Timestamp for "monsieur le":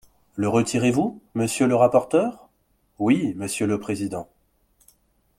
1.35-1.75, 3.35-3.79